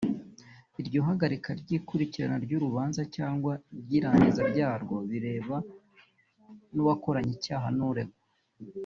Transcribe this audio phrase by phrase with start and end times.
[0.81, 5.55] Iryo hagarika ry’ikurikirana ry’urubanza cyangwa ry’irangiza ryarwo bireba
[6.73, 8.19] n’uwakoranye icyaha n’uregwa